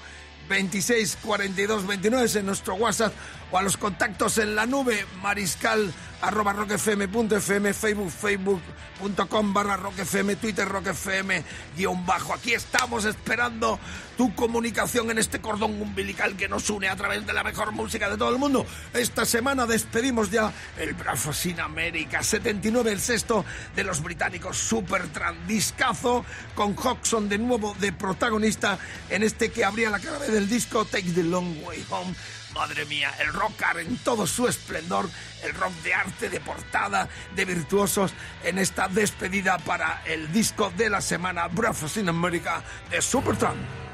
[0.49, 3.13] 26 42 29 en nuestro WhatsApp
[3.51, 10.69] o a los contactos en la nube mariscal arroba rockfm.fm, facebook facebook.com barra rockfm, twitter
[10.69, 11.43] rockfm
[11.77, 12.35] guion bajo.
[12.35, 13.79] Aquí estamos esperando
[14.17, 18.11] tu comunicación en este cordón umbilical que nos une a través de la mejor música
[18.11, 18.67] de todo el mundo.
[18.93, 23.45] Esta semana despedimos ya el Bravo Sin América 79, el sexto
[23.77, 25.47] de los británicos Supertramp.
[25.47, 28.79] Discazo con Hodgson de nuevo de protagonista
[29.09, 32.15] en este que abría la cara del disco Take the Long Way Home.
[32.59, 35.09] Madre mía, el rock en todo su esplendor,
[35.45, 40.91] el rock de arte, de portada, de virtuosos en esta despedida para el disco de
[40.91, 43.88] la semana Bravo Sin América de Supertramp.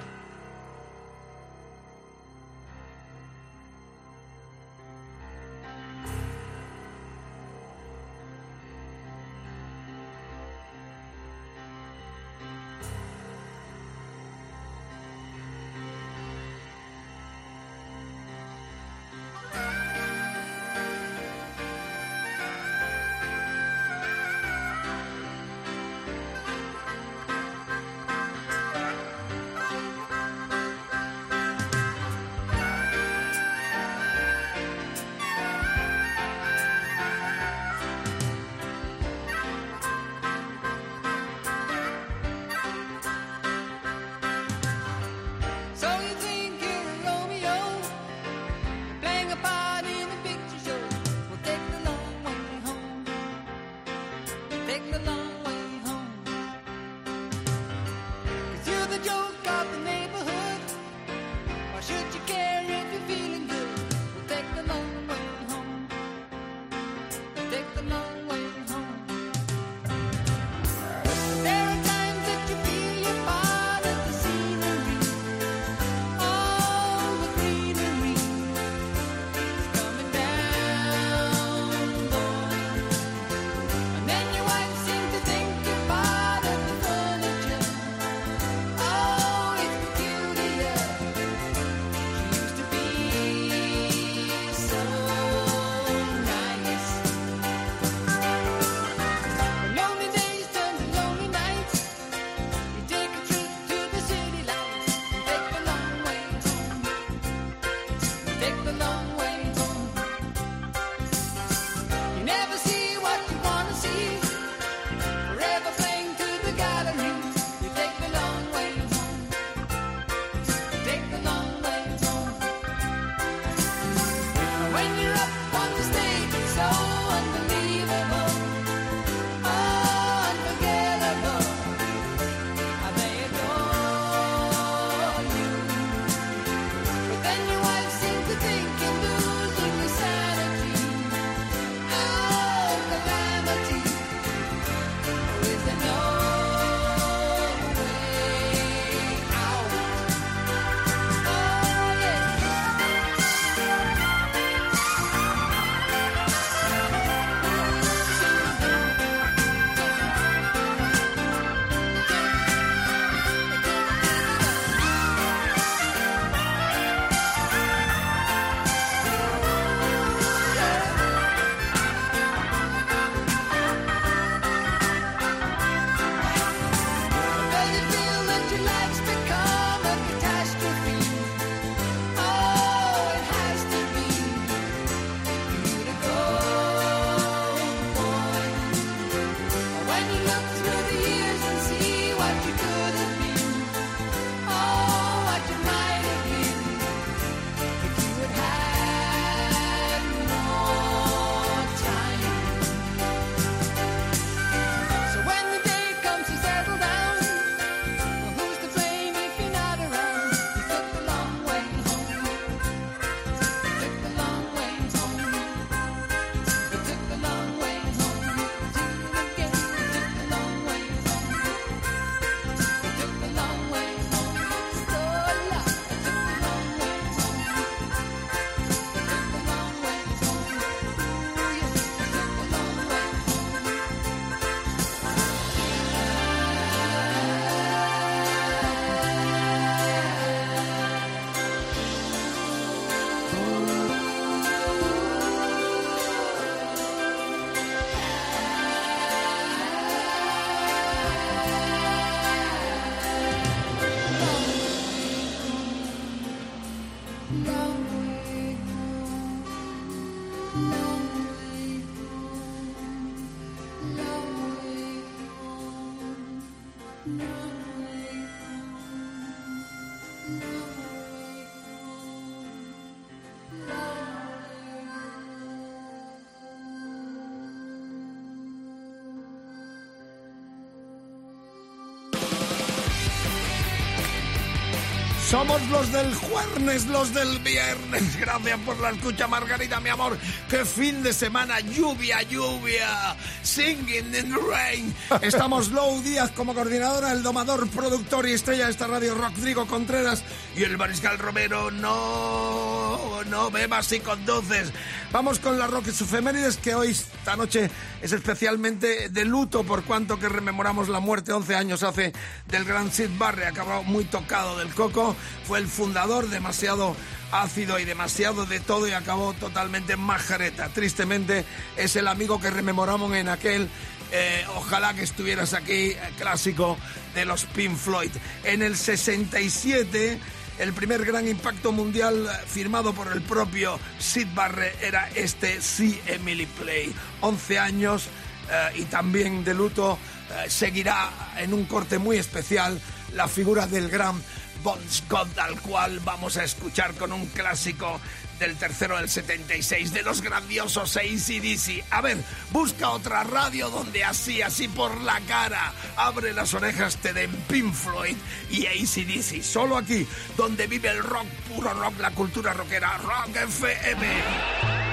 [285.46, 288.16] Somos los del jueves, los del viernes.
[288.18, 290.16] Gracias por la escucha, Margarita, mi amor.
[290.48, 293.14] Qué fin de semana, lluvia, lluvia.
[293.42, 294.94] Singing in the rain.
[295.20, 300.24] Estamos Low Díaz como coordinadora, el domador, productor y estrella de esta radio, Rodrigo Contreras.
[300.56, 304.72] Y el mariscal Romero, no, no bebas y conduces.
[305.12, 307.70] Vamos con las Roques Efemérides, que hoy, esta noche,
[308.04, 312.12] es especialmente de luto por cuanto que rememoramos la muerte 11 años hace
[312.46, 315.16] del gran Sid Barre, acabado muy tocado del coco.
[315.44, 316.94] Fue el fundador, demasiado
[317.32, 320.68] ácido y demasiado de todo y acabó totalmente majareta.
[320.68, 321.46] Tristemente,
[321.78, 323.70] es el amigo que rememoramos en aquel
[324.12, 326.76] eh, ojalá que estuvieras aquí, eh, clásico
[327.14, 328.10] de los Pink Floyd.
[328.44, 330.20] En el 67,
[330.58, 336.00] el primer gran impacto mundial eh, firmado por el propio Sid Barrett era este See
[336.06, 336.94] Emily Play.
[337.20, 338.08] 11 años
[338.50, 339.98] eh, y también de luto
[340.30, 342.80] eh, seguirá en un corte muy especial
[343.14, 344.20] la figura del gran
[344.64, 348.00] Bon Scott, al cual vamos a escuchar con un clásico
[348.38, 351.84] del tercero del 76 de los grandiosos ACDC.
[351.90, 352.16] A ver,
[352.50, 357.74] busca otra radio donde así, así por la cara, abre las orejas, te den Pink
[357.74, 358.16] Floyd
[358.50, 359.42] y ACDC.
[359.42, 364.83] Solo aquí, donde vive el rock, puro rock, la cultura rockera, Rock FM.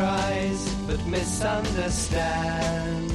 [0.00, 3.12] Tries but misunderstands.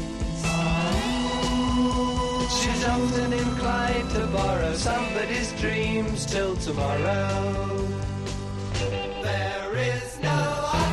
[2.58, 7.88] She's often inclined to borrow somebody's dreams till tomorrow.
[9.24, 10.85] There is no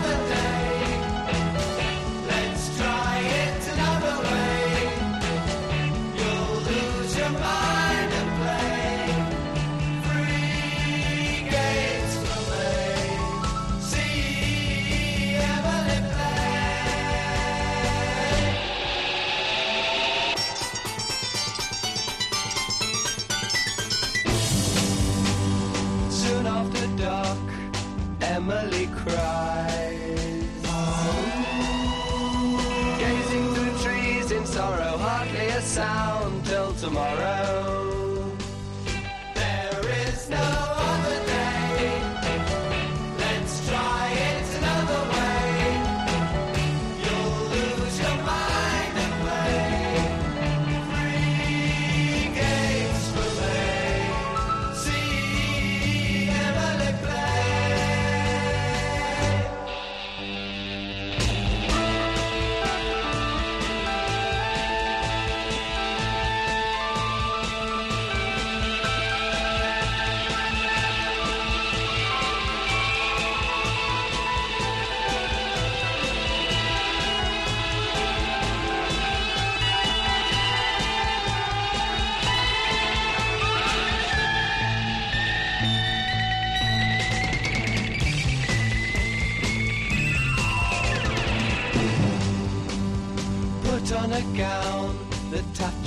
[35.72, 37.91] sound till tomorrow.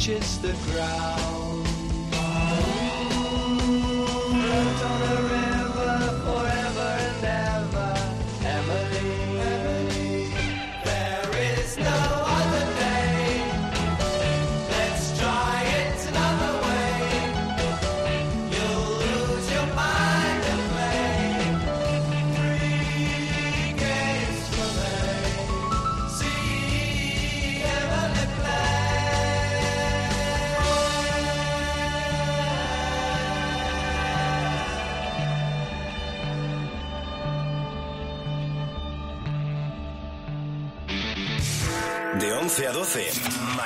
[0.06, 1.25] Touches the ground.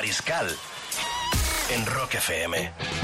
[0.10, 0.58] Mariscal.
[1.70, 2.99] En Rock FM.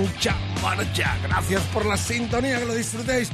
[0.00, 1.16] Mucha marcha.
[1.22, 3.30] Gracias por la sintonía, que lo disfrutéis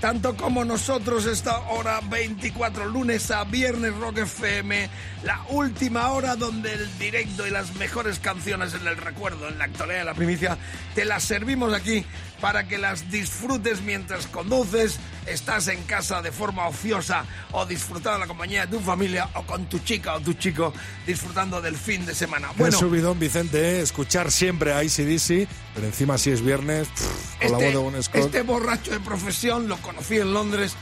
[0.00, 4.88] tanto como nosotros esta hora 24 lunes a viernes Rock FM,
[5.24, 9.64] la última hora donde el directo y las mejores canciones en el recuerdo, en la
[9.64, 10.56] actualidad, en la primicia,
[10.94, 12.04] te las servimos aquí
[12.40, 18.18] para que las disfrutes mientras conduces, estás en casa de forma ociosa o disfrutando de
[18.20, 20.72] la compañía de tu familia o con tu chica o tu chico
[21.06, 22.50] disfrutando del fin de semana.
[22.56, 23.80] Bueno, subidón, Vicente, ¿eh?
[23.80, 28.02] escuchar siempre a ACDC, pero encima si es viernes, pff, con la voz de Bon
[28.02, 28.16] Scott.
[28.16, 30.74] este borracho de profesión lo conocí en Londres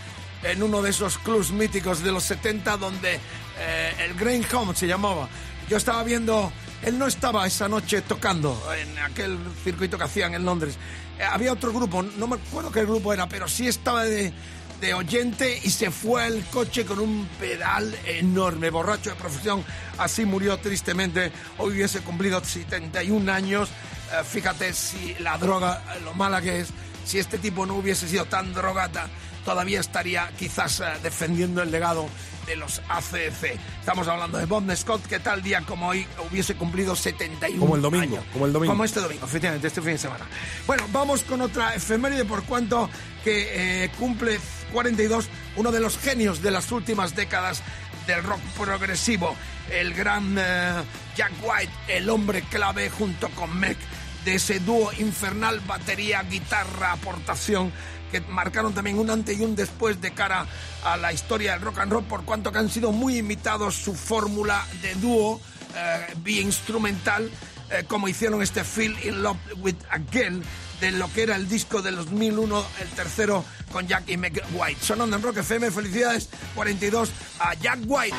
[0.43, 3.19] en uno de esos clubs míticos de los 70 donde
[3.59, 5.29] eh, el Green Home se llamaba.
[5.69, 6.53] Yo estaba viendo,
[6.83, 10.79] él no estaba esa noche tocando en aquel circuito que hacían en Londres.
[11.19, 14.33] Eh, había otro grupo, no me acuerdo qué grupo era, pero sí estaba de,
[14.81, 19.65] de oyente y se fue al coche con un pedal enorme, borracho de profesión.
[19.99, 21.33] Así murió tristemente.
[21.59, 23.69] Hoy hubiese cumplido 71 años.
[23.69, 26.69] Eh, fíjate si la droga, lo mala que es,
[27.05, 29.09] si este tipo no hubiese sido tan drogata,
[29.49, 32.07] todavía estaría quizás eh, defendiendo el legado
[32.47, 33.59] de los ACC.
[33.81, 37.81] Estamos hablando de Bob Scott, que tal día como hoy hubiese cumplido 71 Como el
[37.81, 38.25] domingo, años.
[38.31, 38.73] como el domingo.
[38.75, 40.27] Como este domingo, efectivamente, este fin de semana.
[40.67, 42.91] Bueno, vamos con otra efeméride por cuanto
[43.25, 44.39] que eh, cumple
[44.71, 47.63] 42, uno de los genios de las últimas décadas
[48.07, 49.35] del rock progresivo,
[49.73, 50.75] el gran eh,
[51.17, 53.79] Jack White, el hombre clave junto con Meg
[54.27, 57.73] de ese dúo infernal batería, guitarra, aportación
[58.11, 60.47] que marcaron también un antes y un después de cara
[60.85, 63.95] a la historia del rock and roll por cuanto que han sido muy imitados su
[63.95, 65.41] fórmula de dúo
[65.77, 67.31] eh, bi-instrumental
[67.71, 70.43] eh, como hicieron este Feel in Love with a Girl
[70.81, 74.81] de lo que era el disco de 2001, el tercero con Jack y Meg White.
[74.81, 78.17] Sonando en Rock FM, felicidades 42 a Jack White.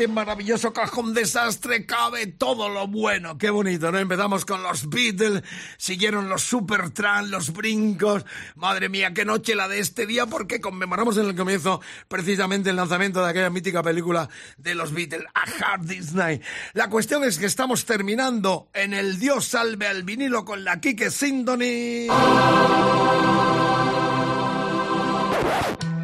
[0.00, 3.36] Este maravilloso cajón desastre cabe todo lo bueno.
[3.36, 3.98] Qué bonito, ¿no?
[3.98, 5.42] Empezamos con los Beatles,
[5.76, 8.24] siguieron los Supertramp, los brincos.
[8.54, 12.76] Madre mía, qué noche la de este día, porque conmemoramos en el comienzo precisamente el
[12.76, 16.42] lanzamiento de aquella mítica película de los Beatles, A Hard Day's Night.
[16.72, 21.10] La cuestión es que estamos terminando en el Dios salve al vinilo con la Kike
[21.10, 22.06] Sindoni.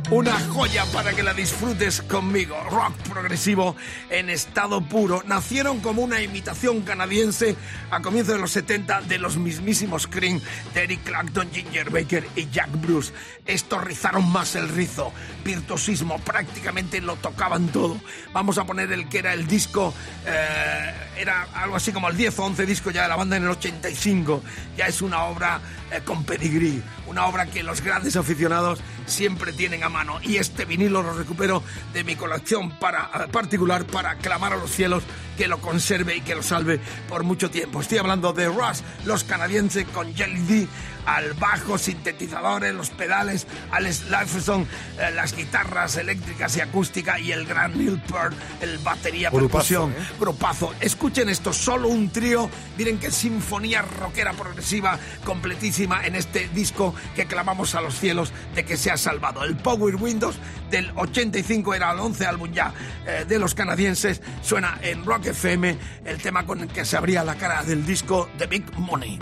[0.09, 2.57] Una joya para que la disfrutes conmigo.
[2.71, 3.75] Rock progresivo
[4.09, 5.25] en estado puro.
[5.27, 7.57] Nacieron como una imitación canadiense
[7.91, 10.41] a comienzos de los 70 de los mismísimos Cream
[10.77, 13.13] Eric Clapton, Ginger Baker y Jack Bruce.
[13.47, 15.13] Estos rizaron más el rizo.
[15.45, 18.01] Virtuosismo, prácticamente lo tocaban todo.
[18.33, 19.93] Vamos a poner el que era el disco,
[20.25, 23.43] eh, era algo así como el 10 o 11 disco ya de la banda en
[23.43, 24.41] el 85.
[24.77, 29.85] Ya es una obra eh, con pedigrí, una obra que los grandes aficionados siempre tienen
[29.85, 30.19] a mano.
[30.23, 34.71] Y este vinilo lo recupero de mi colección para, eh, particular para clamar a los
[34.71, 35.03] cielos
[35.37, 37.81] que lo conserve y que lo salve por mucho tiempo.
[37.81, 40.69] Estoy hablando de Rush, los canadienses con Jelly D,
[41.07, 44.67] al bajo, sintetizadores, los pedales, Alex Lifeson,
[44.99, 49.95] eh, las guitarras eléctricas y acústica y el gran Neil Peart, el batería, percusión, ¿eh?
[50.19, 50.75] grupazo.
[50.81, 57.27] Escuchen esto, solo un trío, miren qué sinfonía rockera progresiva completísima en este disco que
[57.27, 59.45] clamamos a los cielos de que se ha salvado.
[59.45, 60.37] El Power Windows
[60.71, 62.73] del 85 era el 11 álbum ya
[63.07, 67.23] eh, de los canadienses, suena en Rock FM el tema con el que se abría
[67.23, 69.19] la cara del disco The Big Money.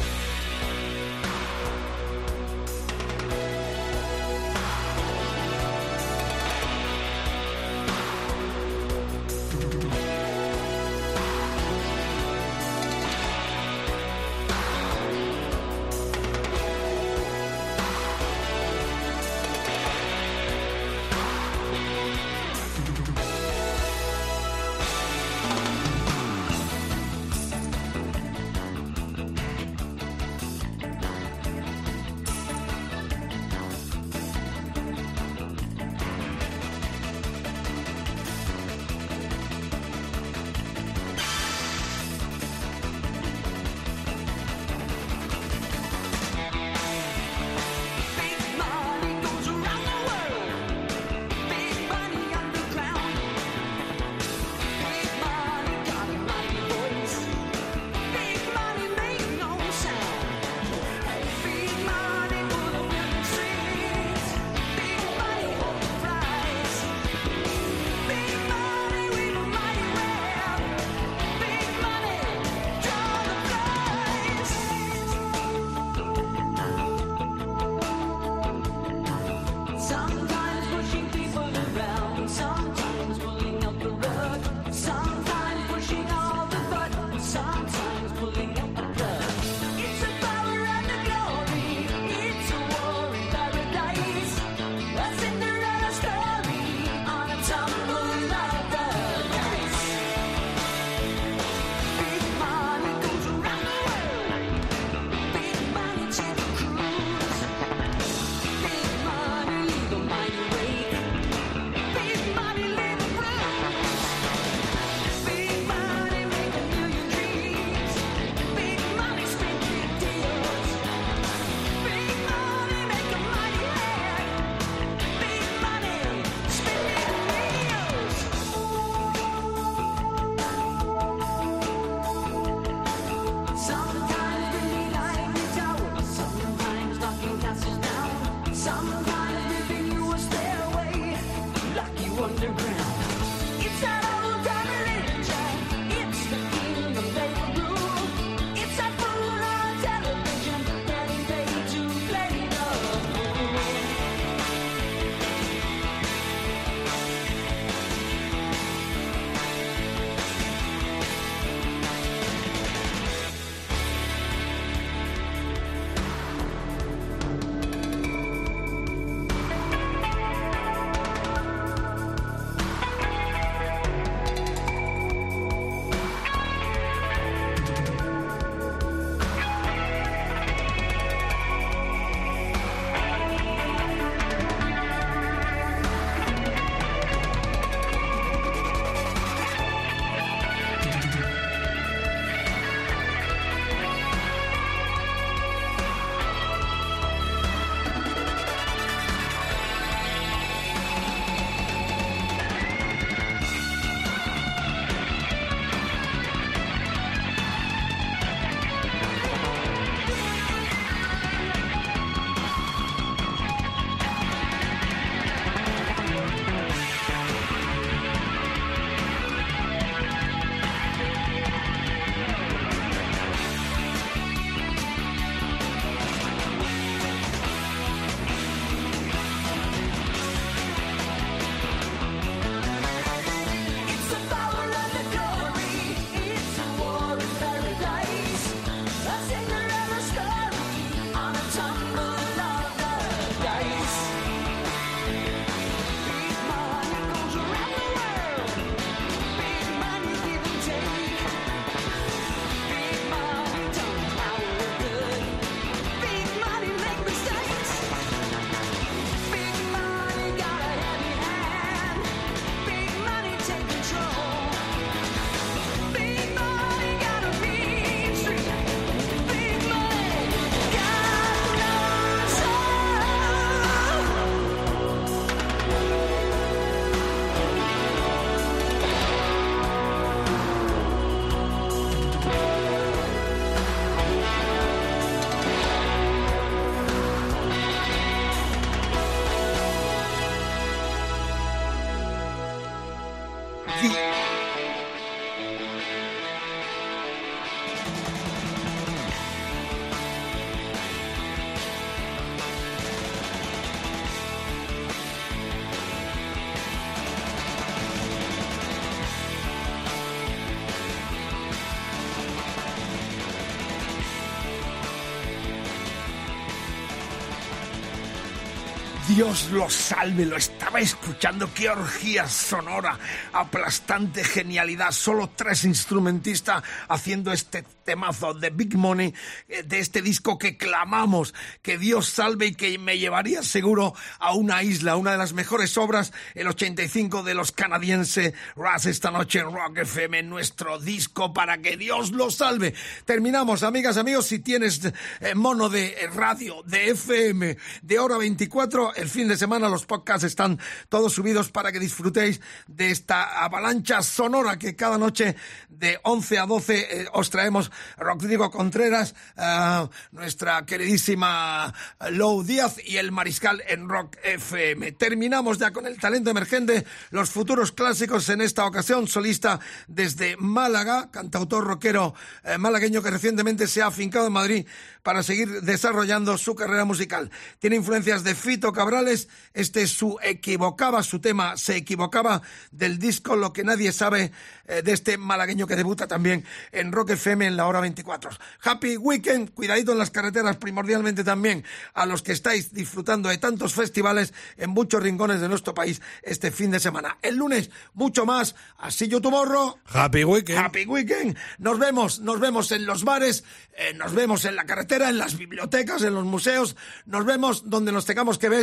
[319.24, 321.48] Dios lo salve, lo estaba escuchando.
[321.54, 322.98] Qué orgía sonora,
[323.32, 324.90] aplastante genialidad.
[324.90, 329.14] Solo tres instrumentistas haciendo este temazo de Big Money,
[329.48, 331.34] eh, de este disco que clamamos.
[331.62, 335.76] Que Dios salve y que me llevaría seguro a una isla, una de las mejores
[335.78, 341.58] obras, el 85 de los canadienses Raz esta noche en Rock FM, nuestro disco para
[341.58, 342.74] que Dios lo salve.
[343.04, 344.26] Terminamos, amigas, amigos.
[344.26, 344.80] Si tienes
[345.20, 350.24] eh, mono de radio, de FM, de hora 24, el fin de semana los podcasts
[350.24, 350.58] están
[350.88, 355.36] todos subidos para que disfrutéis de esta avalancha sonora que cada noche
[355.68, 361.72] de 11 a 12 eh, os traemos Rodrigo Contreras, ah, nuestra queridísima
[362.10, 364.92] Lou Díaz y el Mariscal en Rock FM.
[364.92, 371.10] Terminamos ya con el talento emergente, los futuros clásicos en esta ocasión, solista desde Málaga,
[371.10, 372.14] cantautor rockero
[372.44, 374.66] eh, malagueño que recientemente se ha afincado en Madrid
[375.02, 377.30] para seguir desarrollando su carrera musical.
[377.58, 383.36] Tiene influencias de Fito Cabrales, este es su equivocaba, su tema se equivocaba del disco
[383.36, 384.32] Lo que nadie sabe
[384.66, 388.30] eh, de este malagueño que debuta también en Rock FM en la hora 24.
[388.62, 393.74] Happy Weekend, cuidadito en las carreteras primordialmente también a los que estáis disfrutando de tantos
[393.74, 397.18] festivales en muchos rincones de nuestro país este fin de semana.
[397.22, 399.78] El lunes mucho más, así yo tu morro.
[399.86, 400.58] Happy Weekend.
[400.58, 401.36] Happy Weekend.
[401.58, 403.44] Nos vemos, nos vemos en los bares,
[403.76, 406.76] eh, nos vemos en la carretera, en las bibliotecas, en los museos.
[407.06, 408.54] Nos vemos donde nos tengamos que ver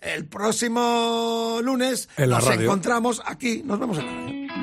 [0.00, 2.08] el próximo lunes.
[2.16, 2.62] En la nos radio.
[2.62, 3.62] encontramos aquí.
[3.64, 4.59] Nos vemos en la radio.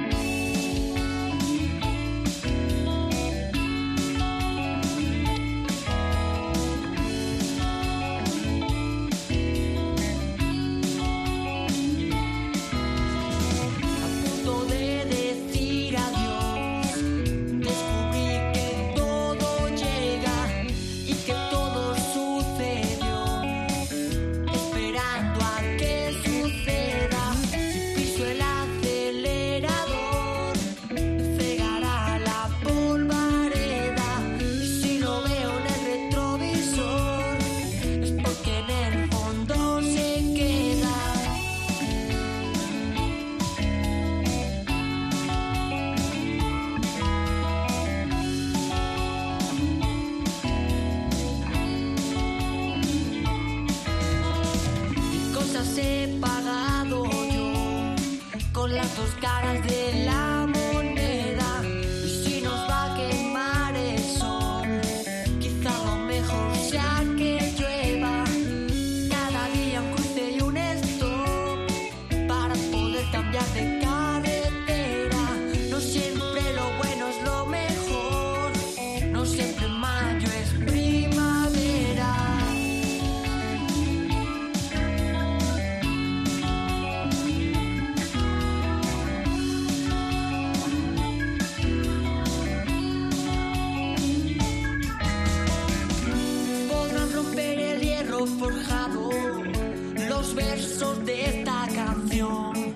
[100.27, 102.75] Los versos de esta canción.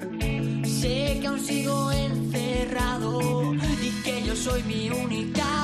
[0.65, 5.60] Sé que aún sigo encerrado y que yo soy mi única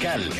[0.00, 0.39] 12,